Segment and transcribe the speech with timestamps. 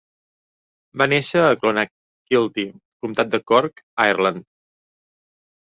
[1.01, 2.67] Va néixer a Clonakilty,
[3.05, 4.51] comtat de Cork, Ireland.